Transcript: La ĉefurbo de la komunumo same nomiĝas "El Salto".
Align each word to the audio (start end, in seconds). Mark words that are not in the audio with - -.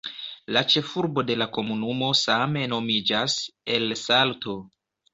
La 0.55 0.63
ĉefurbo 0.73 1.25
de 1.27 1.35
la 1.43 1.47
komunumo 1.59 2.09
same 2.23 2.65
nomiĝas 2.75 3.39
"El 3.79 3.99
Salto". 4.09 4.61